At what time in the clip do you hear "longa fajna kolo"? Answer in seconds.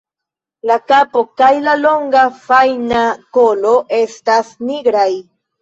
1.83-3.75